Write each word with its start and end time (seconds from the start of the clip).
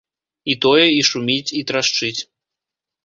І 0.53 0.53
тое, 0.65 0.87
і 0.93 1.01
шуміць, 1.09 1.53
і 1.59 1.63
трашчыць. 1.73 2.19